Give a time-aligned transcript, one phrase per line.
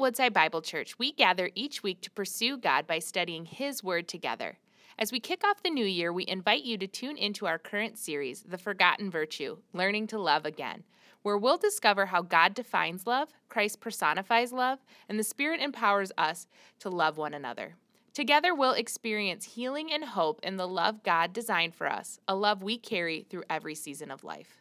[0.00, 4.56] Woodside Bible Church, we gather each week to pursue God by studying His Word together.
[4.98, 7.98] As we kick off the new year, we invite you to tune into our current
[7.98, 10.84] series, The Forgotten Virtue Learning to Love Again,
[11.20, 16.46] where we'll discover how God defines love, Christ personifies love, and the Spirit empowers us
[16.78, 17.74] to love one another.
[18.14, 22.62] Together, we'll experience healing and hope in the love God designed for us, a love
[22.62, 24.59] we carry through every season of life.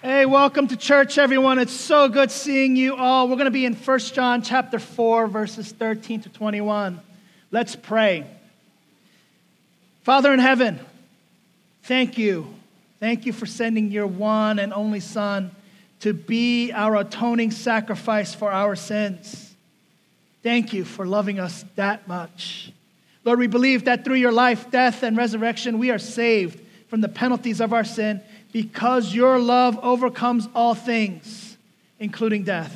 [0.00, 1.58] Hey, welcome to church, everyone.
[1.58, 3.26] It's so good seeing you all.
[3.26, 7.00] We're going to be in 1 John chapter 4, verses 13 to 21.
[7.50, 8.24] Let's pray.
[10.04, 10.78] Father in heaven,
[11.82, 12.46] thank you.
[13.00, 15.50] Thank you for sending your one and only Son
[15.98, 19.52] to be our atoning sacrifice for our sins.
[20.44, 22.70] Thank you for loving us that much.
[23.24, 27.08] Lord, we believe that through your life, death, and resurrection, we are saved from the
[27.08, 31.56] penalties of our sin because your love overcomes all things,
[31.98, 32.74] including death.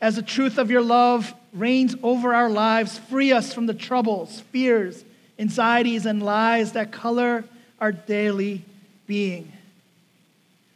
[0.00, 4.40] As the truth of your love reigns over our lives, free us from the troubles,
[4.50, 5.04] fears,
[5.38, 7.44] anxieties, and lies that color
[7.80, 8.64] our daily
[9.06, 9.52] being.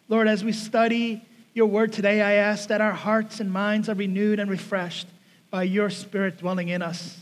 [0.08, 1.22] Lord, as we study
[1.54, 5.08] your word today, I ask that our hearts and minds are renewed and refreshed
[5.50, 7.18] by your spirit dwelling in us.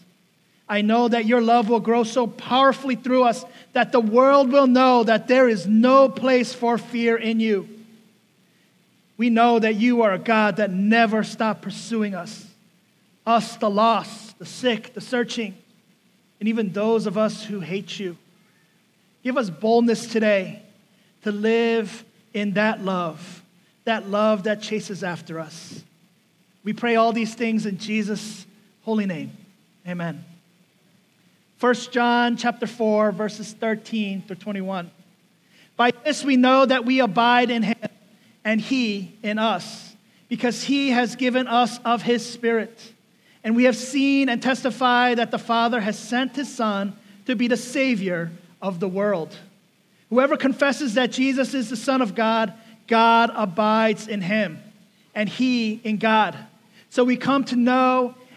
[0.69, 4.67] I know that your love will grow so powerfully through us that the world will
[4.67, 7.69] know that there is no place for fear in you.
[9.17, 12.47] We know that you are a God that never stops pursuing us,
[13.27, 15.55] us, the lost, the sick, the searching,
[16.41, 18.17] and even those of us who hate you.
[19.23, 20.63] Give us boldness today
[21.23, 23.43] to live in that love,
[23.85, 25.83] that love that chases after us.
[26.65, 28.47] We pray all these things in Jesus'
[28.83, 29.31] holy name.
[29.87, 30.25] Amen.
[31.65, 34.91] 1 John chapter 4 verses 13 through 21.
[35.79, 37.79] By this we know that we abide in him
[38.45, 39.97] and he in us
[40.29, 42.93] because he has given us of his spirit.
[43.43, 47.49] And we have seen and testified that the Father has sent his son to be
[47.49, 49.35] the savior of the world.
[50.11, 52.53] Whoever confesses that Jesus is the son of God,
[52.87, 54.63] God abides in him
[55.15, 56.37] and he in God.
[56.91, 58.17] So we come to know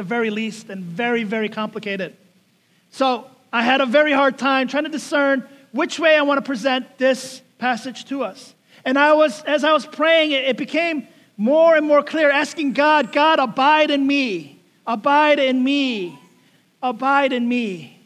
[0.00, 2.16] the very least, and very, very complicated.
[2.90, 6.42] So I had a very hard time trying to discern which way I want to
[6.42, 8.54] present this passage to us.
[8.86, 11.06] And I was, as I was praying, it, it became
[11.36, 16.18] more and more clear, asking God, God, abide in me, abide in me,
[16.82, 18.00] abide in me.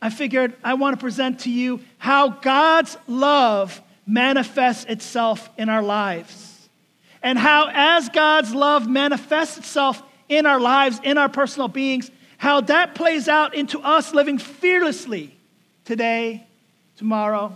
[0.00, 5.82] I figured I want to present to you how God's love manifests itself in our
[5.82, 6.70] lives.
[7.22, 12.60] And how, as God's love manifests itself in our lives, in our personal beings, how
[12.62, 15.34] that plays out into us living fearlessly
[15.84, 16.46] today,
[16.96, 17.52] tomorrow,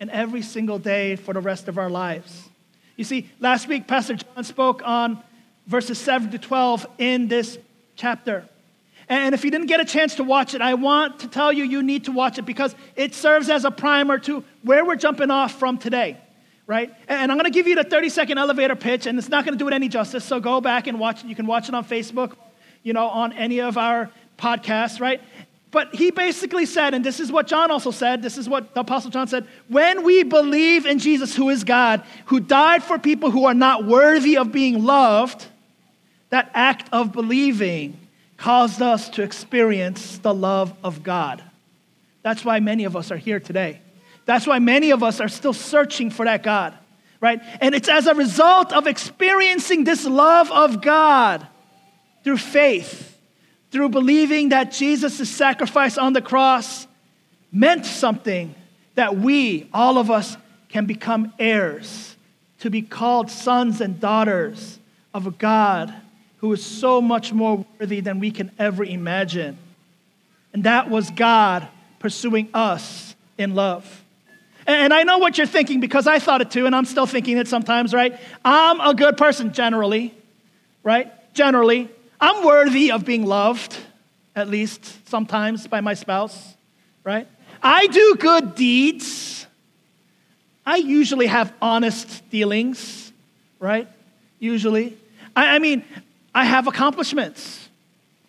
[0.00, 2.48] and every single day for the rest of our lives.
[2.96, 5.22] You see, last week, Pastor John spoke on
[5.66, 7.58] verses 7 to 12 in this
[7.94, 8.48] chapter.
[9.08, 11.64] And if you didn't get a chance to watch it, I want to tell you
[11.64, 15.30] you need to watch it because it serves as a primer to where we're jumping
[15.30, 16.16] off from today
[16.66, 16.92] right?
[17.08, 19.56] And I'm going to give you the 30 second elevator pitch, and it's not going
[19.56, 20.24] to do it any justice.
[20.24, 21.28] So go back and watch it.
[21.28, 22.32] You can watch it on Facebook,
[22.82, 25.20] you know, on any of our podcasts, right?
[25.70, 28.80] But he basically said, and this is what John also said, this is what the
[28.80, 33.30] Apostle John said when we believe in Jesus, who is God, who died for people
[33.30, 35.44] who are not worthy of being loved,
[36.30, 37.98] that act of believing
[38.36, 41.42] caused us to experience the love of God.
[42.22, 43.80] That's why many of us are here today.
[44.26, 46.74] That's why many of us are still searching for that God,
[47.20, 47.40] right?
[47.60, 51.46] And it's as a result of experiencing this love of God
[52.24, 53.18] through faith,
[53.70, 56.86] through believing that Jesus' sacrifice on the cross
[57.52, 58.54] meant something
[58.96, 60.36] that we, all of us,
[60.68, 62.16] can become heirs,
[62.58, 64.80] to be called sons and daughters
[65.14, 65.94] of a God
[66.38, 69.56] who is so much more worthy than we can ever imagine.
[70.52, 71.68] And that was God
[71.98, 74.02] pursuing us in love.
[74.66, 77.38] And I know what you're thinking because I thought it too, and I'm still thinking
[77.38, 78.18] it sometimes, right?
[78.44, 80.12] I'm a good person generally,
[80.82, 81.12] right?
[81.34, 81.88] Generally.
[82.20, 83.76] I'm worthy of being loved,
[84.34, 86.54] at least sometimes by my spouse,
[87.04, 87.28] right?
[87.62, 89.46] I do good deeds.
[90.64, 93.12] I usually have honest dealings,
[93.60, 93.88] right?
[94.40, 94.96] Usually.
[95.36, 95.84] I, I mean,
[96.34, 97.68] I have accomplishments.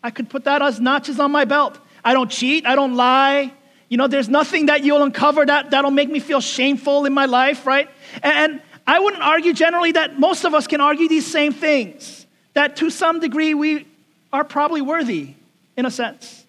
[0.04, 1.80] I could put that as notches on my belt.
[2.06, 3.52] I don't cheat, I don't lie.
[3.90, 7.26] You know, there's nothing that you'll uncover that, that'll make me feel shameful in my
[7.26, 7.90] life, right?
[8.22, 12.78] And I wouldn't argue generally that most of us can argue these same things, that
[12.78, 13.88] to some degree we
[14.34, 15.34] are probably worthy
[15.76, 16.46] in a sense.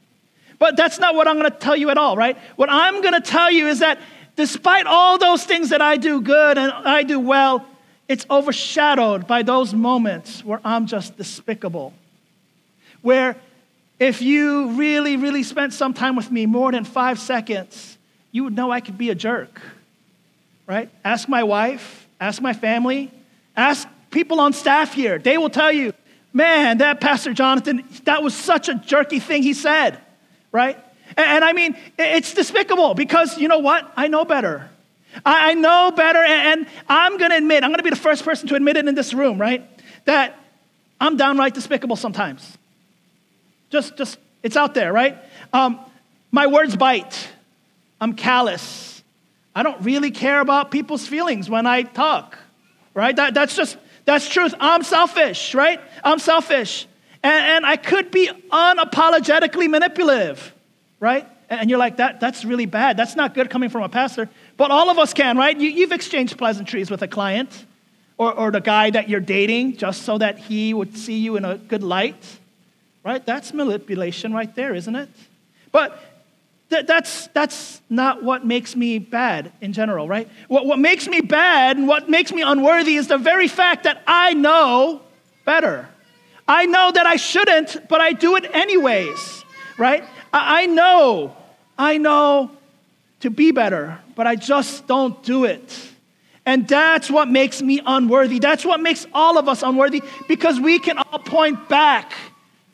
[0.58, 2.36] But that's not what I'm going to tell you at all, right?
[2.56, 4.00] What I'm going to tell you is that
[4.34, 7.64] despite all those things that I do good and I do well,
[8.08, 11.92] it's overshadowed by those moments where I'm just despicable.
[13.02, 13.36] Where
[13.98, 17.98] if you really, really spent some time with me, more than five seconds,
[18.30, 19.60] you would know I could be a jerk,
[20.66, 20.90] right?
[21.04, 23.10] Ask my wife, ask my family,
[23.56, 25.18] ask people on staff here.
[25.18, 25.92] They will tell you,
[26.32, 29.98] man, that Pastor Jonathan, that was such a jerky thing he said,
[30.52, 30.78] right?
[31.16, 33.90] And, and I mean, it's despicable because you know what?
[33.96, 34.70] I know better.
[35.24, 37.96] I, I know better, and, and I'm going to admit, I'm going to be the
[37.96, 39.68] first person to admit it in this room, right?
[40.04, 40.38] That
[41.00, 42.56] I'm downright despicable sometimes.
[43.70, 45.18] Just, just, it's out there, right?
[45.52, 45.78] Um,
[46.30, 47.28] my words bite.
[48.00, 49.02] I'm callous.
[49.54, 52.38] I don't really care about people's feelings when I talk,
[52.94, 53.14] right?
[53.16, 54.54] That, that's just, that's truth.
[54.60, 55.80] I'm selfish, right?
[56.04, 56.86] I'm selfish.
[57.22, 60.54] And, and I could be unapologetically manipulative,
[61.00, 61.26] right?
[61.50, 62.96] And you're like, that, that's really bad.
[62.96, 64.28] That's not good coming from a pastor.
[64.56, 65.58] But all of us can, right?
[65.58, 67.64] You, you've exchanged pleasantries with a client
[68.16, 71.44] or, or the guy that you're dating just so that he would see you in
[71.44, 72.38] a good light
[73.08, 73.24] right?
[73.24, 75.08] That's manipulation right there, isn't it?
[75.72, 75.98] But
[76.68, 80.28] th- that's, that's not what makes me bad in general, right?
[80.48, 84.02] What, what makes me bad and what makes me unworthy is the very fact that
[84.06, 85.00] I know
[85.46, 85.88] better.
[86.46, 89.42] I know that I shouldn't, but I do it anyways,
[89.78, 90.04] right?
[90.30, 91.34] I, I know,
[91.78, 92.50] I know
[93.20, 95.88] to be better, but I just don't do it.
[96.44, 98.38] And that's what makes me unworthy.
[98.38, 102.12] That's what makes all of us unworthy because we can all point back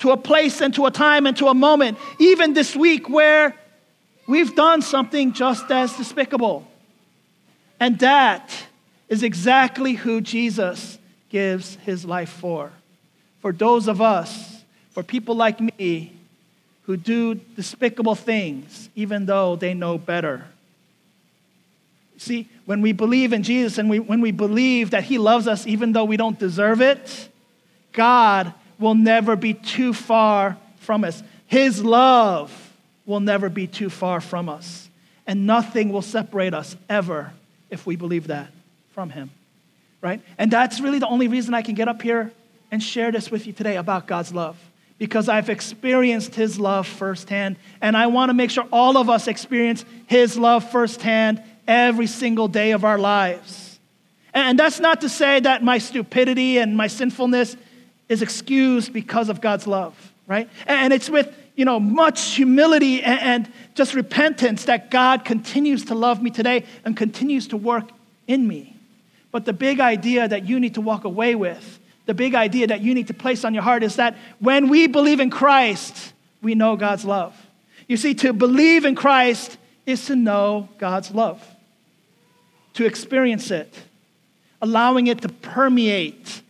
[0.05, 3.57] to a place and to a time and to a moment, even this week, where
[4.27, 6.67] we've done something just as despicable.
[7.81, 8.55] And that
[9.09, 10.99] is exactly who Jesus
[11.31, 12.71] gives his life for.
[13.41, 16.13] For those of us, for people like me,
[16.83, 20.45] who do despicable things, even though they know better.
[22.19, 25.67] See, when we believe in Jesus and we, when we believe that He loves us
[25.67, 27.31] even though we don't deserve it,
[27.95, 31.23] God will never be too far from us.
[31.47, 32.73] His love
[33.07, 34.89] will never be too far from us.
[35.27, 37.33] And nothing will separate us ever
[37.71, 38.49] if we believe that
[38.93, 39.31] from Him.
[40.01, 40.21] Right?
[40.37, 42.31] And that's really the only reason I can get up here
[42.71, 44.59] and share this with you today about God's love.
[44.99, 47.57] Because I've experienced His love firsthand.
[47.81, 52.49] And I want to make sure all of us experience His love firsthand every single
[52.49, 53.79] day of our lives.
[54.35, 57.57] And that's not to say that my stupidity and my sinfulness
[58.09, 60.49] is excused because of God's love, right?
[60.67, 66.23] And it's with, you know, much humility and just repentance that God continues to love
[66.23, 67.89] me today and continues to work
[68.27, 68.77] in me.
[69.31, 72.83] But the big idea that you need to walk away with, the big idea that
[72.83, 76.13] you need to place on your heart is that when we believe in Christ,
[76.43, 77.35] we know God's love.
[77.89, 81.45] You see, to believe in Christ is to know God's love,
[82.75, 83.75] to experience it,
[84.63, 86.43] allowing it to permeate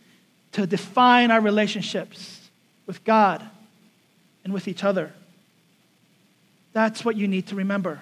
[0.55, 2.39] to define our relationships
[2.85, 3.45] with God
[4.45, 5.11] and with each other.
[6.71, 7.99] That's what you need to remember.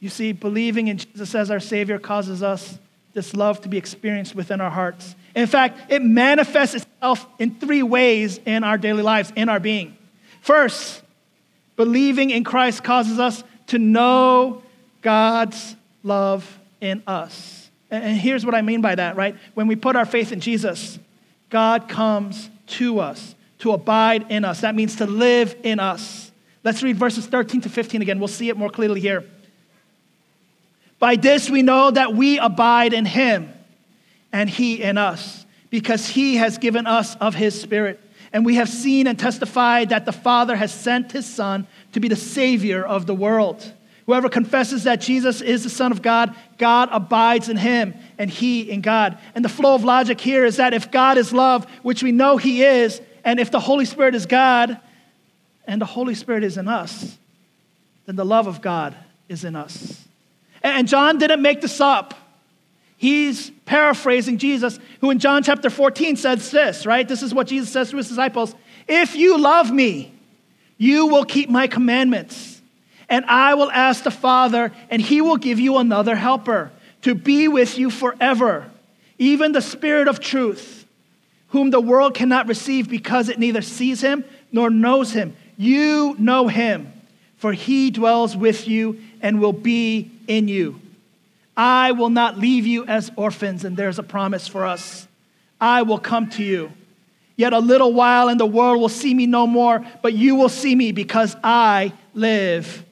[0.00, 2.78] You see, believing in Jesus as our Savior causes us
[3.14, 5.14] this love to be experienced within our hearts.
[5.34, 9.96] In fact, it manifests itself in three ways in our daily lives, in our being.
[10.42, 11.02] First,
[11.76, 14.62] believing in Christ causes us to know
[15.00, 17.61] God's love in us.
[17.92, 19.36] And here's what I mean by that, right?
[19.52, 20.98] When we put our faith in Jesus,
[21.50, 24.62] God comes to us, to abide in us.
[24.62, 26.32] That means to live in us.
[26.64, 28.18] Let's read verses 13 to 15 again.
[28.18, 29.24] We'll see it more clearly here.
[30.98, 33.52] By this we know that we abide in him
[34.32, 38.00] and he in us, because he has given us of his spirit.
[38.32, 42.08] And we have seen and testified that the Father has sent his Son to be
[42.08, 43.70] the Savior of the world.
[44.12, 48.70] Whoever confesses that Jesus is the Son of God, God abides in him and he
[48.70, 49.16] in God.
[49.34, 52.36] And the flow of logic here is that if God is love, which we know
[52.36, 54.78] he is, and if the Holy Spirit is God
[55.66, 57.16] and the Holy Spirit is in us,
[58.04, 58.94] then the love of God
[59.30, 60.06] is in us.
[60.62, 62.12] And John didn't make this up.
[62.98, 67.08] He's paraphrasing Jesus, who in John chapter 14 says this, right?
[67.08, 68.54] This is what Jesus says to his disciples
[68.86, 70.12] If you love me,
[70.76, 72.51] you will keep my commandments
[73.12, 77.46] and I will ask the Father, and he will give you another helper to be
[77.46, 78.70] with you forever,
[79.18, 80.86] even the Spirit of truth,
[81.48, 85.36] whom the world cannot receive because it neither sees him nor knows him.
[85.58, 86.90] You know him,
[87.36, 90.80] for he dwells with you and will be in you.
[91.54, 95.06] I will not leave you as orphans, and there's a promise for us.
[95.60, 96.72] I will come to you.
[97.36, 100.48] Yet a little while, and the world will see me no more, but you will
[100.48, 102.86] see me because I live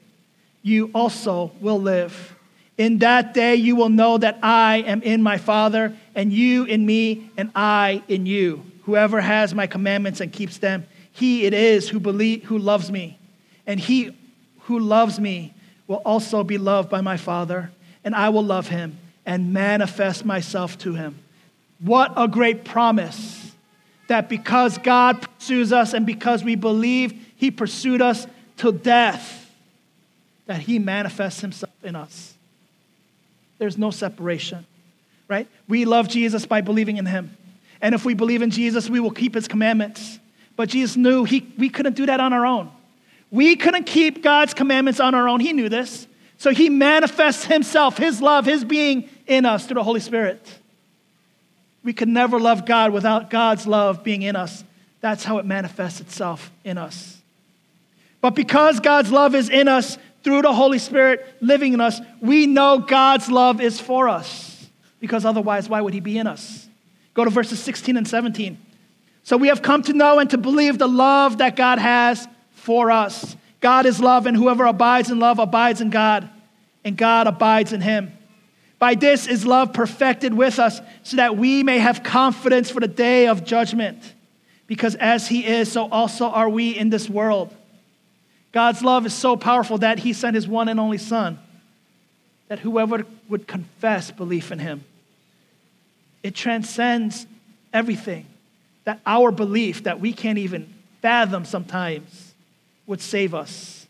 [0.63, 2.37] you also will live.
[2.77, 6.85] In that day, you will know that I am in my Father, and you in
[6.87, 8.65] me, and I in you.
[8.85, 13.19] Whoever has my commandments and keeps them, he it is who, believe, who loves me.
[13.67, 14.17] And he
[14.61, 15.55] who loves me
[15.87, 17.71] will also be loved by my Father,
[18.05, 21.19] and I will love him and manifest myself to him.
[21.81, 23.53] What a great promise
[24.09, 28.27] that because God pursues us and because we believe he pursued us
[28.59, 29.40] to death
[30.51, 32.35] that he manifests himself in us.
[33.59, 34.67] There's no separation,
[35.29, 35.47] right?
[35.69, 37.37] We love Jesus by believing in him.
[37.81, 40.19] And if we believe in Jesus, we will keep his commandments.
[40.57, 42.69] But Jesus knew he, we couldn't do that on our own.
[43.31, 45.39] We couldn't keep God's commandments on our own.
[45.39, 46.09] He knew this.
[46.37, 50.45] So he manifests himself, his love, his being in us through the Holy Spirit.
[51.85, 54.65] We could never love God without God's love being in us.
[55.01, 57.19] That's how it manifests itself in us.
[58.21, 62.47] But because God's love is in us, through the Holy Spirit living in us, we
[62.47, 64.69] know God's love is for us.
[65.01, 66.69] Because otherwise, why would He be in us?
[67.15, 68.59] Go to verses 16 and 17.
[69.23, 72.91] So we have come to know and to believe the love that God has for
[72.91, 73.37] us.
[73.61, 76.29] God is love, and whoever abides in love abides in God,
[76.85, 78.13] and God abides in him.
[78.79, 82.89] By this is love perfected with us, so that we may have confidence for the
[82.89, 84.15] day of judgment.
[84.67, 87.55] Because as he is, so also are we in this world.
[88.53, 91.39] God's love is so powerful that he sent his one and only Son,
[92.49, 94.85] that whoever would confess belief in him,
[96.23, 97.27] it transcends
[97.73, 98.27] everything.
[98.85, 102.35] That our belief that we can't even fathom sometimes
[102.87, 103.87] would save us.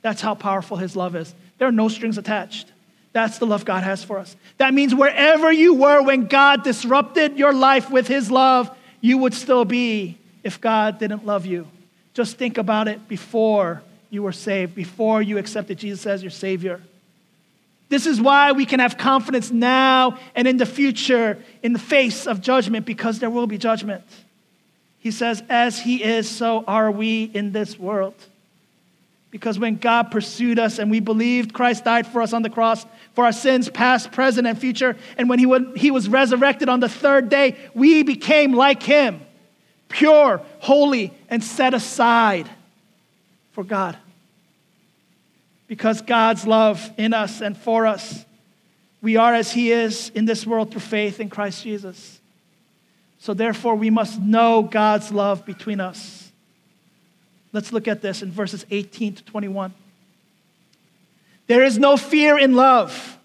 [0.00, 1.34] That's how powerful his love is.
[1.58, 2.72] There are no strings attached.
[3.12, 4.36] That's the love God has for us.
[4.58, 9.34] That means wherever you were when God disrupted your life with his love, you would
[9.34, 11.66] still be if God didn't love you.
[12.14, 16.80] Just think about it before you were saved, before you accepted Jesus as your Savior.
[17.88, 22.26] This is why we can have confidence now and in the future in the face
[22.26, 24.04] of judgment, because there will be judgment.
[24.98, 28.14] He says, As He is, so are we in this world.
[29.30, 32.86] Because when God pursued us and we believed Christ died for us on the cross
[33.14, 35.38] for our sins, past, present, and future, and when
[35.76, 39.20] he, was resurrected on the third day, we became like Him,
[39.88, 42.48] pure, holy, and set aside
[43.58, 43.96] for God.
[45.66, 48.24] Because God's love in us and for us,
[49.02, 52.20] we are as He is in this world through faith in Christ Jesus.
[53.18, 56.30] So, therefore, we must know God's love between us.
[57.52, 59.74] Let's look at this in verses 18 to 21.
[61.48, 63.18] There is no fear in love,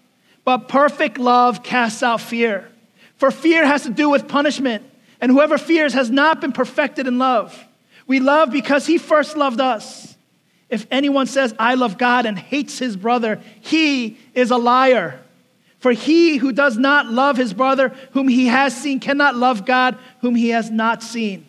[0.44, 2.68] but perfect love casts out fear.
[3.18, 4.82] For fear has to do with punishment,
[5.20, 7.56] and whoever fears has not been perfected in love.
[8.08, 10.10] We love because He first loved us.
[10.74, 15.20] If anyone says, I love God and hates his brother, he is a liar.
[15.78, 19.96] For he who does not love his brother whom he has seen cannot love God
[20.20, 21.46] whom he has not seen.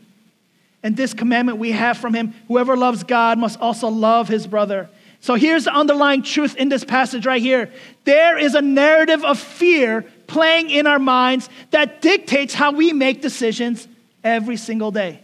[0.84, 4.89] And this commandment we have from him whoever loves God must also love his brother.
[5.22, 7.72] So here's the underlying truth in this passage right here
[8.03, 13.24] there is a narrative of fear playing in our minds that dictates how we make
[13.24, 13.88] decisions
[14.24, 15.20] every single day.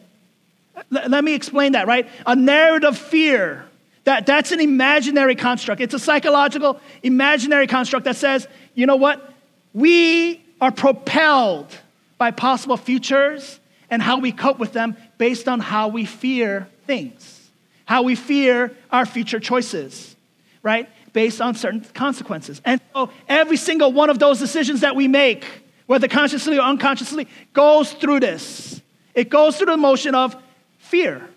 [0.90, 2.10] Let me explain that, right?
[2.26, 3.68] A narrative of fear
[4.04, 5.82] that, that's an imaginary construct.
[5.82, 9.34] It's a psychological, imaginary construct that says, you know what?
[9.74, 11.76] We are propelled
[12.18, 17.52] by possible futures and how we cope with them based on how we fear things,
[17.86, 20.16] how we fear our future choices,
[20.64, 20.90] right?
[21.14, 22.62] Based on certain consequences.
[22.66, 25.46] And so every single one of those decisions that we make,
[25.86, 28.82] whether consciously or unconsciously, goes through this.
[29.14, 30.36] It goes through the motion of
[30.80, 31.28] fear.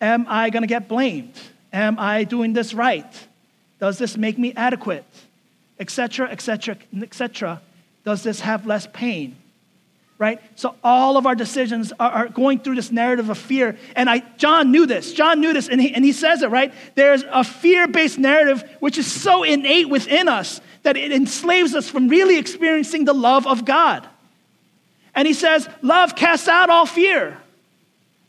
[0.00, 1.34] Am I going to get blamed?
[1.76, 3.04] Am I doing this right?
[3.80, 5.04] Does this make me adequate?
[5.78, 7.60] Etc., etc., etc.
[8.02, 9.36] Does this have less pain?
[10.16, 10.40] Right?
[10.54, 13.76] So all of our decisions are, are, going through this narrative of fear.
[13.94, 15.12] And I, John knew this.
[15.12, 16.72] John knew this, and he, and he says it, right?
[16.94, 21.90] There's a fear based narrative which is so innate within us that it enslaves us
[21.90, 24.08] from really experiencing the love of God.
[25.14, 27.36] And he says, Love casts out all fear.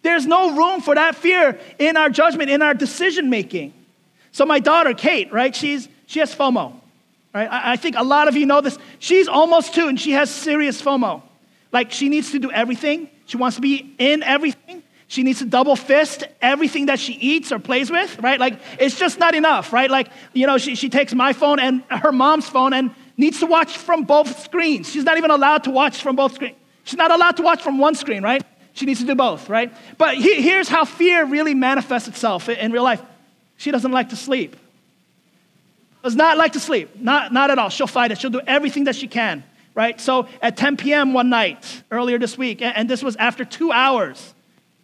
[0.08, 3.74] There's no room for that fear in our judgment, in our decision making.
[4.32, 6.80] So my daughter, Kate, right, she's, she has FOMO.
[7.34, 7.52] Right?
[7.52, 8.78] I, I think a lot of you know this.
[9.00, 11.24] She's almost two and she has serious FOMO.
[11.74, 13.10] Like she needs to do everything.
[13.26, 14.82] She wants to be in everything.
[15.08, 18.40] She needs to double fist everything that she eats or plays with, right?
[18.40, 19.92] Like it's just not enough, right?
[19.92, 23.46] Like, you know, she, she takes my phone and her mom's phone and needs to
[23.46, 24.90] watch from both screens.
[24.90, 26.56] She's not even allowed to watch from both screens.
[26.86, 28.42] She's not allowed to watch from one screen, right?
[28.78, 29.74] She needs to do both, right?
[29.98, 33.02] But he, here's how fear really manifests itself in real life.
[33.58, 34.56] She doesn't like to sleep.
[36.04, 36.96] Does not like to sleep.
[36.96, 37.70] Not, not at all.
[37.70, 38.20] She'll fight it.
[38.20, 39.44] She'll do everything that she can,
[39.74, 40.00] right?
[40.00, 41.14] So at 10 p.m.
[41.14, 44.36] one night earlier this week, and this was after two hours,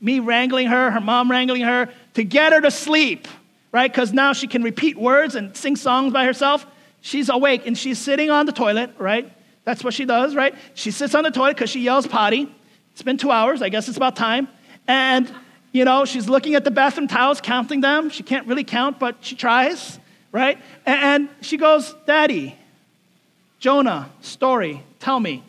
[0.02, 3.28] me wrangling her, her mom wrangling her to get her to sleep,
[3.72, 3.92] right?
[3.92, 6.66] Because now she can repeat words and sing songs by herself.
[7.02, 9.32] She's awake and she's sitting on the toilet, right?
[9.66, 10.56] That's what she does, right?
[10.74, 12.52] She sits on the toilet because she yells potty.
[12.94, 13.62] It's been two hours.
[13.62, 14.48] I guess it's about time.
[14.88, 15.32] And,
[15.72, 18.10] you know, she's looking at the bathroom towels, counting them.
[18.10, 20.00] She can't really count, but she tries,
[20.32, 20.58] right?
[20.86, 22.58] And she goes, Daddy,
[23.60, 25.44] Jonah, story, tell me,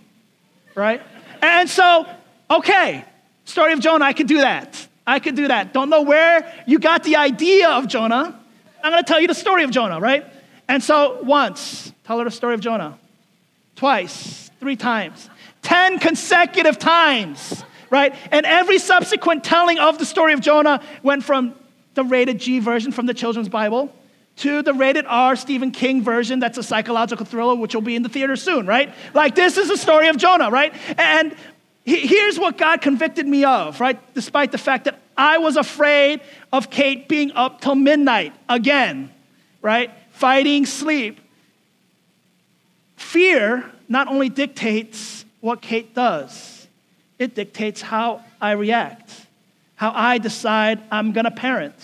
[0.74, 1.02] right?
[1.42, 2.06] And so,
[2.50, 3.04] okay,
[3.44, 4.88] story of Jonah, I could do that.
[5.06, 5.74] I could do that.
[5.74, 8.40] Don't know where you got the idea of Jonah.
[8.82, 10.24] I'm going to tell you the story of Jonah, right?
[10.68, 12.98] And so, once, tell her the story of Jonah.
[13.76, 15.28] Twice, three times,
[15.64, 18.14] 10 consecutive times, right?
[18.30, 21.54] And every subsequent telling of the story of Jonah went from
[21.94, 23.92] the rated G version from the children's Bible
[24.36, 28.02] to the rated R Stephen King version that's a psychological thriller, which will be in
[28.02, 28.92] the theater soon, right?
[29.12, 30.74] Like, this is the story of Jonah, right?
[30.98, 31.34] And
[31.84, 33.98] here's what God convicted me of, right?
[34.14, 36.20] Despite the fact that I was afraid
[36.52, 39.12] of Kate being up till midnight again,
[39.62, 39.90] right?
[40.10, 41.20] Fighting sleep.
[42.96, 46.66] Fear not only dictates what Kate does,
[47.18, 49.12] it dictates how I react,
[49.74, 51.74] how I decide I'm gonna parent.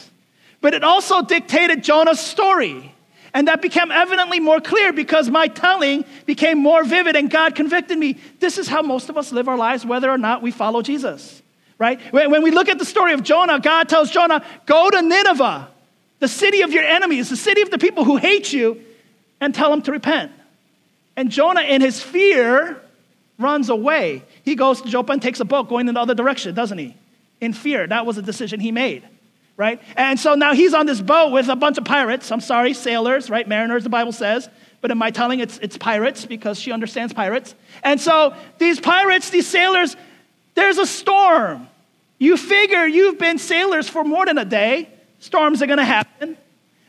[0.62, 2.94] But it also dictated Jonah's story.
[3.34, 7.98] And that became evidently more clear because my telling became more vivid and God convicted
[7.98, 8.16] me.
[8.38, 11.42] This is how most of us live our lives, whether or not we follow Jesus,
[11.78, 12.00] right?
[12.14, 15.68] When we look at the story of Jonah, God tells Jonah, Go to Nineveh,
[16.18, 18.80] the city of your enemies, the city of the people who hate you,
[19.38, 20.32] and tell them to repent.
[21.14, 22.80] And Jonah, in his fear,
[23.40, 24.22] runs away.
[24.44, 26.96] He goes to Joppa and takes a boat going in the other direction, doesn't he?
[27.40, 27.86] In fear.
[27.86, 29.04] That was a decision he made
[29.60, 29.78] right?
[29.94, 32.32] And so now he's on this boat with a bunch of pirates.
[32.32, 33.46] I'm sorry, sailors, right?
[33.46, 34.48] Mariners, the Bible says.
[34.80, 37.54] But in my telling, it's, it's pirates because she understands pirates.
[37.84, 39.96] And so these pirates, these sailors,
[40.54, 41.68] there's a storm.
[42.18, 46.38] You figure you've been sailors for more than a day, storms are gonna happen.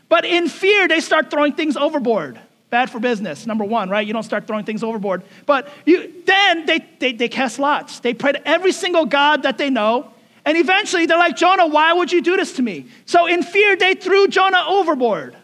[0.08, 2.40] But in fear, they start throwing things overboard.
[2.72, 4.06] Bad for business, number one, right?
[4.08, 5.22] You don't start throwing things overboard.
[5.46, 8.00] But you, then they, they, they cast lots.
[8.00, 10.12] They pray to every single God that they know
[10.46, 12.88] and eventually they're like, Jonah, why would you do this to me?
[13.06, 15.36] So in fear, they threw Jonah overboard.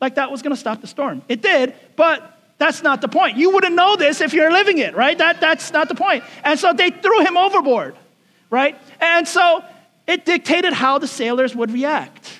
[0.00, 1.22] Like that was going to stop the storm.
[1.28, 3.36] It did, but that's not the point.
[3.36, 5.16] You wouldn't know this if you're living it, right?
[5.16, 6.24] That, that's not the point.
[6.42, 7.96] And so they threw him overboard,
[8.48, 8.76] right?
[9.00, 9.64] And so
[10.06, 12.38] it dictated how the sailors would react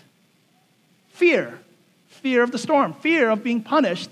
[1.11, 1.60] fear,
[2.23, 4.11] fear of the storm, fear of being punished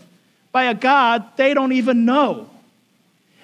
[0.52, 2.48] by a God they don't even know.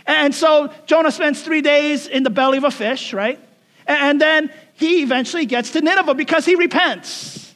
[0.07, 3.39] And so Jonah spends three days in the belly of a fish, right?
[3.87, 7.55] And then he eventually gets to Nineveh because he repents.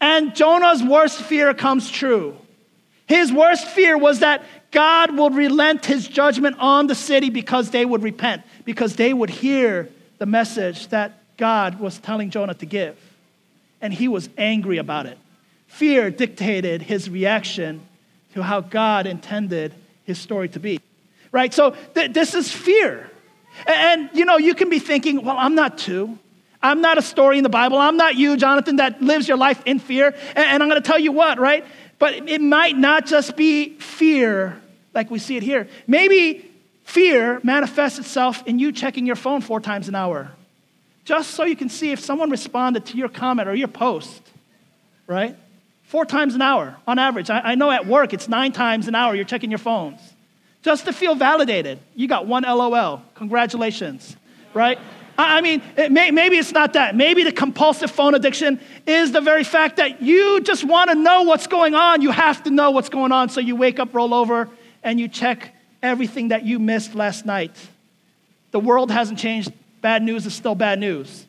[0.00, 2.36] And Jonah's worst fear comes true.
[3.06, 7.84] His worst fear was that God would relent his judgment on the city because they
[7.84, 12.98] would repent, because they would hear the message that God was telling Jonah to give.
[13.80, 15.18] And he was angry about it.
[15.74, 17.82] Fear dictated his reaction
[18.34, 20.80] to how God intended his story to be.
[21.32, 21.52] Right?
[21.52, 23.10] So th- this is fear.
[23.66, 26.16] And, you know, you can be thinking, well, I'm not two.
[26.62, 27.76] I'm not a story in the Bible.
[27.76, 30.14] I'm not you, Jonathan, that lives your life in fear.
[30.36, 31.64] And, and I'm going to tell you what, right?
[31.98, 34.60] But it might not just be fear
[34.94, 35.68] like we see it here.
[35.88, 36.48] Maybe
[36.84, 40.30] fear manifests itself in you checking your phone four times an hour,
[41.04, 44.22] just so you can see if someone responded to your comment or your post,
[45.08, 45.36] right?
[45.94, 47.30] Four times an hour on average.
[47.30, 50.00] I, I know at work it's nine times an hour you're checking your phones
[50.60, 51.78] just to feel validated.
[51.94, 53.00] You got one LOL.
[53.14, 54.16] Congratulations,
[54.54, 54.76] right?
[55.16, 56.96] I mean, it may, maybe it's not that.
[56.96, 61.22] Maybe the compulsive phone addiction is the very fact that you just want to know
[61.22, 62.02] what's going on.
[62.02, 63.28] You have to know what's going on.
[63.28, 64.48] So you wake up, roll over,
[64.82, 67.52] and you check everything that you missed last night.
[68.50, 69.52] The world hasn't changed.
[69.80, 71.24] Bad news is still bad news.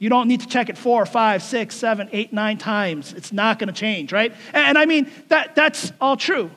[0.00, 3.12] You don't need to check it four, five, six, seven, eight, nine times.
[3.12, 4.34] It's not going to change, right?
[4.54, 6.50] And, I mean, that, that's all true,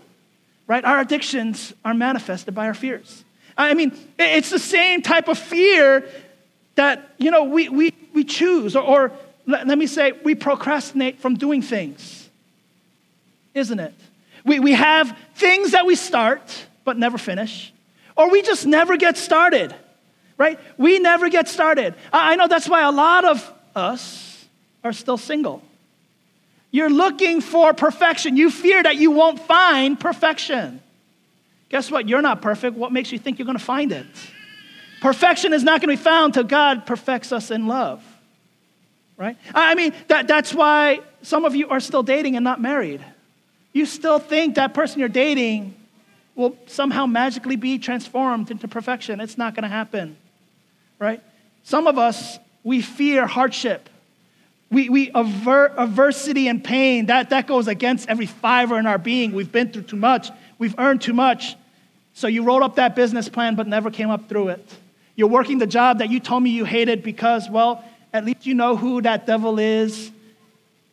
[0.66, 0.84] right?
[0.84, 3.26] Our addictions are manifested by our fears.
[3.58, 6.08] I mean, it's the same type of fear
[6.76, 9.12] that, you know, we, we, we choose, or, or
[9.46, 12.30] let, let me say, we procrastinate from doing things,
[13.54, 13.94] isn't it?
[14.46, 17.74] We, we have things that we start but never finish,
[18.16, 19.76] or we just never get started
[20.44, 20.60] right?
[20.78, 21.96] We never get started.
[22.12, 24.46] I know that's why a lot of us
[24.84, 25.64] are still single.
[26.70, 28.36] You're looking for perfection.
[28.36, 30.82] You fear that you won't find perfection.
[31.70, 32.10] Guess what?
[32.10, 32.76] You're not perfect.
[32.76, 34.06] What makes you think you're going to find it?
[35.02, 38.04] Perfection is not going to be found till God perfects us in love.
[39.16, 39.38] Right?
[39.56, 43.04] I mean, that, that's why some of you are still dating and not married.
[43.72, 45.76] You still think that person you're dating
[46.36, 49.22] will somehow magically be transformed into perfection.
[49.22, 50.18] It's not going to happen
[51.00, 51.22] right?
[51.64, 53.90] Some of us, we fear hardship.
[54.72, 57.08] We, we avert adversity and pain.
[57.08, 59.34] That, that goes against every fiber in our being.
[59.34, 60.32] We've been through too much.
[60.58, 61.56] We've earned too much.
[62.14, 64.76] So you wrote up that business plan but never came up through it.
[65.16, 68.54] You're working the job that you told me you hated because, well, at least you
[68.54, 70.12] know who that devil is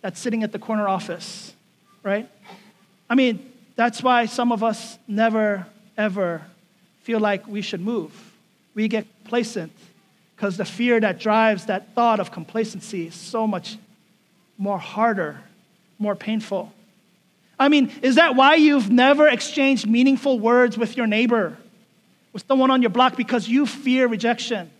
[0.02, 1.54] that's sitting at the corner office,
[2.02, 2.28] right?
[3.08, 6.42] I mean, that's why some of us never, ever
[7.02, 8.12] feel like we should move.
[8.74, 9.72] We get complacent
[10.40, 13.76] because the fear that drives that thought of complacency is so much
[14.56, 15.38] more harder,
[15.98, 16.72] more painful.
[17.58, 21.58] I mean, is that why you've never exchanged meaningful words with your neighbor,
[22.32, 24.70] with someone on your block, because you fear rejection?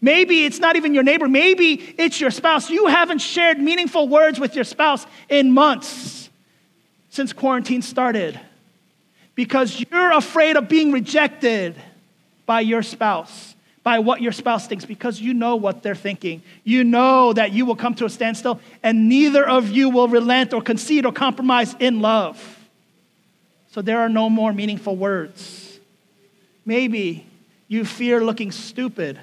[0.00, 2.70] Maybe it's not even your neighbor, maybe it's your spouse.
[2.70, 6.30] You haven't shared meaningful words with your spouse in months
[7.10, 8.40] since quarantine started
[9.34, 11.76] because you're afraid of being rejected
[12.46, 16.42] by your spouse by what your spouse thinks because you know what they're thinking.
[16.64, 20.54] You know that you will come to a standstill and neither of you will relent
[20.54, 22.58] or concede or compromise in love.
[23.70, 25.78] So there are no more meaningful words.
[26.64, 27.26] Maybe
[27.68, 29.20] you fear looking stupid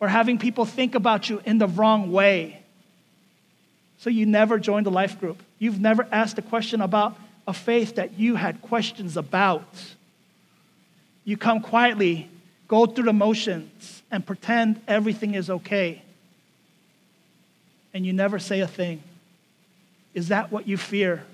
[0.00, 2.60] or having people think about you in the wrong way.
[3.98, 5.40] So you never joined a life group.
[5.60, 9.94] You've never asked a question about a faith that you had questions about.
[11.24, 12.28] You come quietly
[12.70, 16.00] go through the motions and pretend everything is okay.
[17.92, 19.02] And you never say a thing.
[20.14, 21.24] Is that what you fear?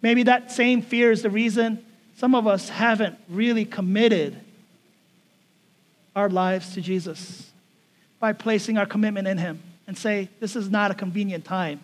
[0.00, 1.84] Maybe that same fear is the reason
[2.16, 4.38] some of us haven't really committed
[6.14, 7.50] our lives to Jesus
[8.20, 11.80] by placing our commitment in Him and say, This is not a convenient time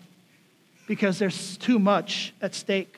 [0.86, 2.96] because there's too much at stake.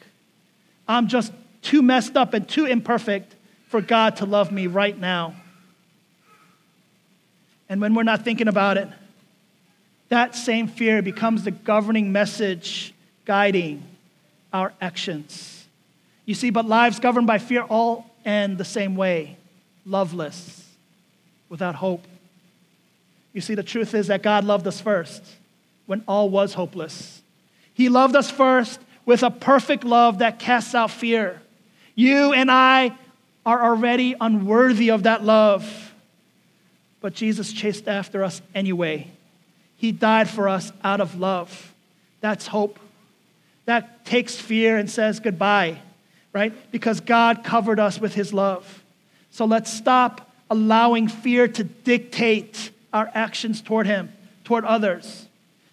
[0.87, 3.36] I'm just too messed up and too imperfect
[3.67, 5.35] for God to love me right now.
[7.69, 8.89] And when we're not thinking about it,
[10.09, 13.83] that same fear becomes the governing message guiding
[14.53, 15.67] our actions.
[16.25, 19.37] You see, but lives governed by fear all end the same way
[19.85, 20.65] loveless,
[21.49, 22.05] without hope.
[23.33, 25.23] You see, the truth is that God loved us first
[25.87, 27.23] when all was hopeless.
[27.73, 31.41] He loved us first with a perfect love that casts out fear.
[31.95, 32.97] You and I
[33.47, 35.95] are already unworthy of that love.
[37.01, 39.13] But Jesus chased after us anyway.
[39.77, 41.73] He died for us out of love.
[42.21, 42.81] That's hope.
[43.67, 45.79] That takes fear and says goodbye,
[46.33, 46.53] right?
[46.73, 48.83] Because God covered us with his love.
[49.31, 54.13] So let's stop allowing fear to dictate our actions toward him,
[54.45, 55.27] toward others.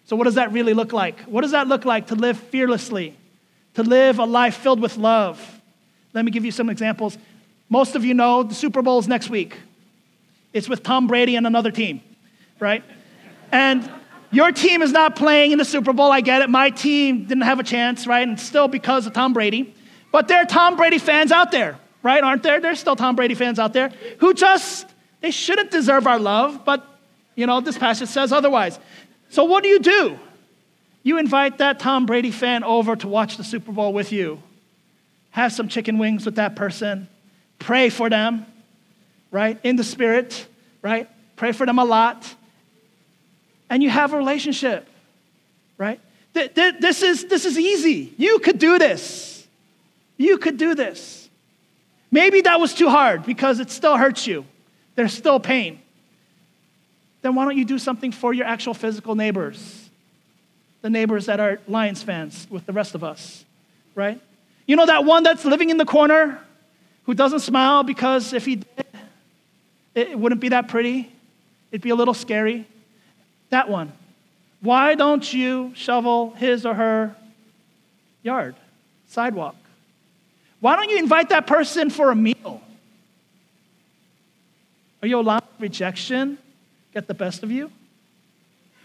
[0.05, 1.21] So, what does that really look like?
[1.21, 3.15] What does that look like to live fearlessly,
[3.75, 5.61] to live a life filled with love?
[6.13, 7.17] Let me give you some examples.
[7.73, 9.57] Most of you know the Super Bowl is next week.
[10.53, 12.03] It's with Tom Brady and another team,
[12.59, 12.83] right?
[13.51, 13.91] And
[14.29, 16.11] your team is not playing in the Super Bowl.
[16.11, 16.51] I get it.
[16.51, 18.27] My team didn't have a chance, right?
[18.27, 19.73] And still because of Tom Brady.
[20.11, 22.23] But there are Tom Brady fans out there, right?
[22.23, 22.61] Aren't there?
[22.61, 24.85] There's still Tom Brady fans out there who just,
[25.21, 26.85] they shouldn't deserve our love, but,
[27.33, 28.77] you know, this passage says otherwise.
[29.29, 30.19] So what do you do?
[31.01, 34.43] You invite that Tom Brady fan over to watch the Super Bowl with you.
[35.31, 37.07] Have some chicken wings with that person
[37.63, 38.45] Pray for them,
[39.31, 39.57] right?
[39.63, 40.45] In the spirit,
[40.81, 41.09] right?
[41.37, 42.35] Pray for them a lot.
[43.69, 44.85] And you have a relationship,
[45.77, 46.01] right?
[46.33, 48.13] This is, this is easy.
[48.17, 49.47] You could do this.
[50.17, 51.29] You could do this.
[52.11, 54.45] Maybe that was too hard because it still hurts you.
[54.95, 55.79] There's still pain.
[57.21, 59.89] then why don't you do something for your actual physical neighbors?
[60.81, 63.45] The neighbors that are Lions fans with the rest of us,
[63.95, 64.19] right?
[64.67, 66.41] You know that one that's living in the corner
[67.05, 68.85] who doesn't smile because if he did,
[69.95, 71.11] it wouldn't be that pretty?
[71.71, 72.67] It'd be a little scary.
[73.49, 73.91] That one.
[74.61, 77.15] Why don't you shovel his or her
[78.21, 78.55] yard,
[79.07, 79.55] sidewalk?
[80.61, 82.61] Why don't you invite that person for a meal?
[85.01, 86.37] Are you allowing rejection
[86.93, 87.69] get the best of you?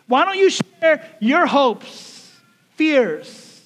[0.09, 2.33] Why don't you share your hopes,
[2.75, 3.63] fears,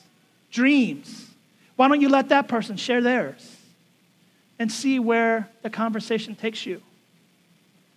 [0.50, 1.30] dreams?
[1.76, 3.51] Why don't you let that person share theirs
[4.62, 6.80] and see where the conversation takes you?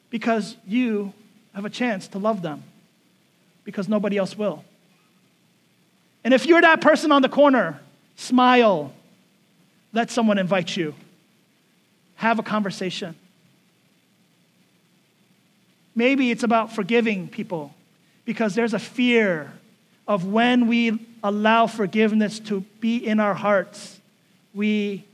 [0.09, 1.13] Because you
[1.53, 2.63] have a chance to love them
[3.63, 4.65] because nobody else will.
[6.23, 7.79] And if you're that person on the corner,
[8.15, 8.91] smile.
[9.93, 10.95] Let someone invite you.
[12.15, 13.15] Have a conversation.
[15.93, 17.75] Maybe it's about forgiving people
[18.25, 19.53] because there's a fear
[20.07, 23.99] of when we allow forgiveness to be in our hearts,
[24.55, 25.05] we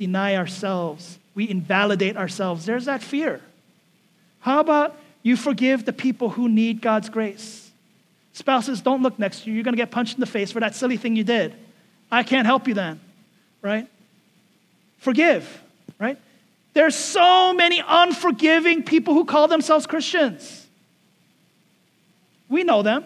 [0.00, 2.64] deny ourselves, we invalidate ourselves.
[2.64, 3.40] There's that fear.
[4.40, 7.70] How about you forgive the people who need God's grace?
[8.32, 9.54] Spouses, don't look next to you.
[9.54, 11.54] You're going to get punched in the face for that silly thing you did.
[12.10, 12.98] I can't help you then,
[13.60, 13.86] right?
[14.98, 15.62] Forgive,
[15.98, 16.18] right?
[16.72, 20.66] There's so many unforgiving people who call themselves Christians.
[22.48, 23.04] We know them,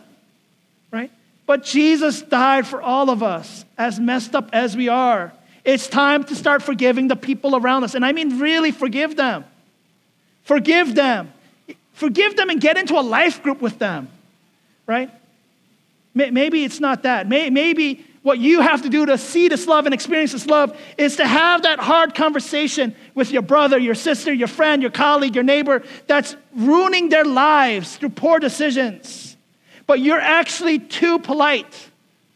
[0.92, 1.10] right?
[1.44, 5.32] But Jesus died for all of us, as messed up as we are.
[5.64, 7.94] It's time to start forgiving the people around us.
[7.94, 9.44] And I mean, really forgive them.
[10.42, 11.32] Forgive them.
[11.94, 14.08] Forgive them and get into a life group with them,
[14.86, 15.10] right?
[16.14, 17.26] Maybe it's not that.
[17.28, 21.16] Maybe what you have to do to see this love and experience this love is
[21.16, 25.44] to have that hard conversation with your brother, your sister, your friend, your colleague, your
[25.44, 29.36] neighbor that's ruining their lives through poor decisions.
[29.86, 31.88] But you're actually too polite.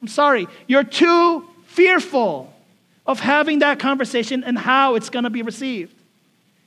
[0.02, 0.46] I'm sorry.
[0.66, 2.52] You're too fearful
[3.08, 5.94] of having that conversation and how it's going to be received.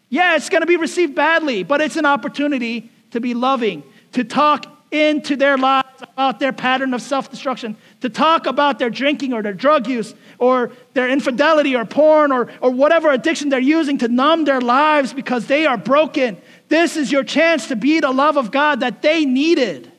[0.09, 4.23] Yeah, it's going to be received badly, but it's an opportunity to be loving, to
[4.23, 9.33] talk into their lives about their pattern of self destruction, to talk about their drinking
[9.33, 13.99] or their drug use or their infidelity or porn or, or whatever addiction they're using
[13.99, 16.41] to numb their lives because they are broken.
[16.69, 19.91] This is your chance to be the love of God that they needed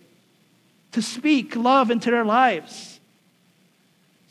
[0.90, 2.91] to speak love into their lives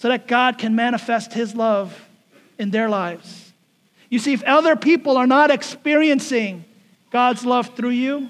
[0.01, 2.07] so that God can manifest His love
[2.57, 3.53] in their lives.
[4.09, 6.65] You see, if other people are not experiencing
[7.11, 8.27] God's love through you,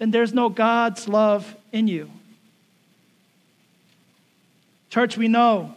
[0.00, 2.10] then there's no God's love in you.
[4.90, 5.72] Church, we know,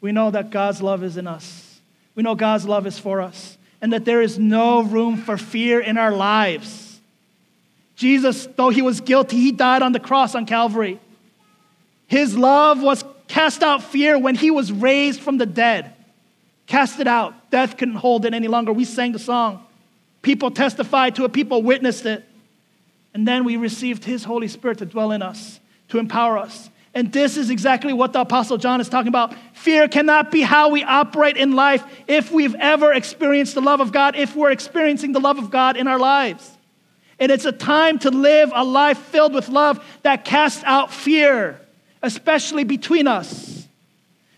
[0.00, 1.78] we know that God's love is in us.
[2.16, 5.78] We know God's love is for us, and that there is no room for fear
[5.78, 6.98] in our lives.
[7.94, 10.98] Jesus, though he was guilty, he died on the cross on Calvary.
[12.08, 13.04] His love was
[13.36, 15.92] cast out fear when he was raised from the dead.
[16.66, 17.50] Cast it out.
[17.50, 18.72] Death couldn't hold it any longer.
[18.72, 19.62] We sang the song.
[20.22, 22.24] People testified to it, people witnessed it.
[23.12, 26.70] And then we received his Holy Spirit to dwell in us, to empower us.
[26.94, 29.34] And this is exactly what the Apostle John is talking about.
[29.52, 33.92] Fear cannot be how we operate in life if we've ever experienced the love of
[33.92, 36.50] God, if we're experiencing the love of God in our lives.
[37.18, 41.60] And it's a time to live a life filled with love that casts out fear,
[42.06, 43.66] especially between us.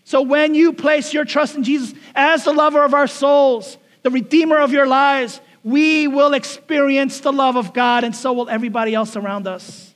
[0.03, 4.09] So when you place your trust in Jesus as the lover of our souls, the
[4.09, 8.95] redeemer of your lives, we will experience the love of God, and so will everybody
[8.95, 9.93] else around us.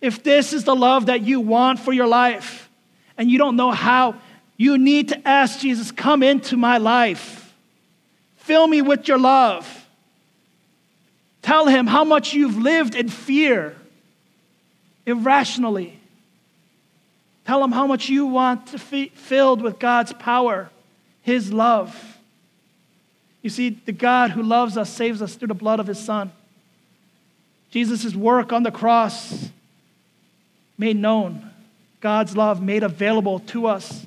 [0.00, 2.68] If this is the love that you want for your life
[3.16, 4.16] and you don't know how,
[4.56, 7.54] you need to ask Jesus, Come into my life.
[8.38, 9.86] Fill me with your love.
[11.42, 13.76] Tell him how much you've lived in fear,
[15.06, 15.99] irrationally.
[17.50, 20.70] Tell him how much you want to be filled with God's power,
[21.22, 22.16] his love.
[23.42, 26.30] You see, the God who loves us saves us through the blood of his Son.
[27.72, 29.48] Jesus' work on the cross
[30.78, 31.50] made known,
[32.00, 34.06] God's love made available to us,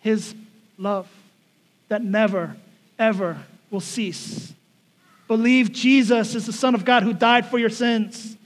[0.00, 0.34] His
[0.76, 1.08] love
[1.86, 2.56] that never,
[2.98, 3.38] ever
[3.70, 4.52] will cease.
[5.28, 8.36] Believe Jesus is the Son of God who died for your sins.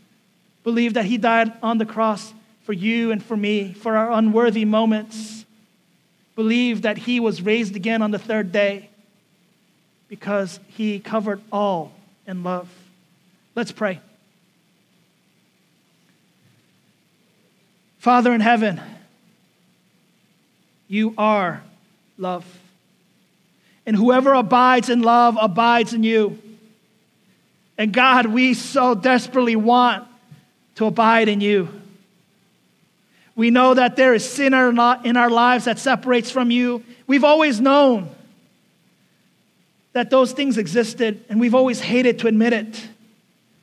[0.64, 2.34] Believe that He died on the cross
[2.68, 5.46] for you and for me, for our unworthy moments.
[6.36, 8.90] Believe that He was raised again on the third day
[10.06, 11.92] because He covered all
[12.26, 12.68] in love.
[13.54, 14.02] Let's pray.
[17.96, 18.82] Father in heaven,
[20.88, 21.62] you are
[22.18, 22.44] love.
[23.86, 26.38] And whoever abides in love abides in you.
[27.78, 30.06] And God, we so desperately want
[30.74, 31.77] to abide in you.
[33.38, 36.82] We know that there is sin in our lives that separates from you.
[37.06, 38.10] We've always known
[39.92, 42.88] that those things existed, and we've always hated to admit it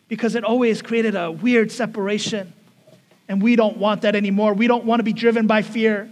[0.08, 2.54] because it always created a weird separation.
[3.28, 4.54] And we don't want that anymore.
[4.54, 6.10] We don't want to be driven by fear.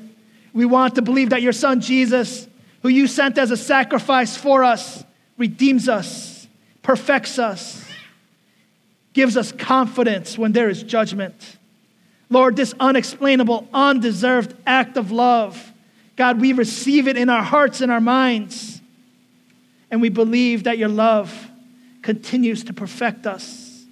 [0.52, 2.50] We want to believe that your son Jesus,
[2.82, 5.06] who you sent as a sacrifice for us,
[5.38, 6.50] redeems us,
[6.82, 7.82] perfects us,
[9.14, 11.60] gives us confidence when there is judgment.
[12.34, 15.72] Lord, this unexplainable, undeserved act of love,
[16.16, 18.82] God, we receive it in our hearts and our minds.
[19.92, 21.32] And we believe that your love
[22.02, 23.86] continues to perfect us,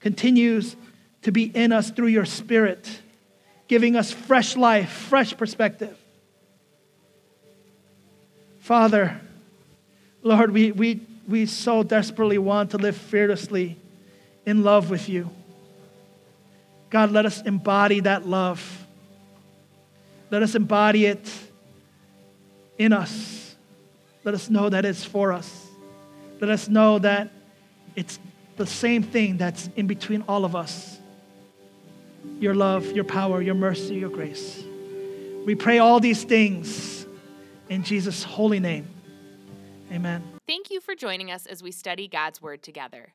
[0.00, 0.74] continues
[1.22, 3.00] to be in us through your Spirit,
[3.68, 5.96] giving us fresh life, fresh perspective.
[8.58, 9.20] Father,
[10.24, 13.76] Lord, we, we, we so desperately want to live fearlessly
[14.44, 15.30] in love with you.
[16.94, 18.86] God, let us embody that love.
[20.30, 21.28] Let us embody it
[22.78, 23.56] in us.
[24.22, 25.66] Let us know that it's for us.
[26.40, 27.32] Let us know that
[27.96, 28.20] it's
[28.56, 31.00] the same thing that's in between all of us
[32.38, 34.62] your love, your power, your mercy, your grace.
[35.44, 37.06] We pray all these things
[37.70, 38.86] in Jesus' holy name.
[39.90, 40.22] Amen.
[40.46, 43.14] Thank you for joining us as we study God's Word together.